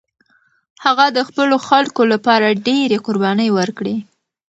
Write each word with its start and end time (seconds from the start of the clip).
هغه 0.85 1.05
د 1.17 1.19
خپلو 1.27 1.55
خلکو 1.67 2.01
لپاره 2.13 2.59
ډېرې 2.67 2.97
قربانۍ 3.07 3.49
ورکړې. 3.57 3.95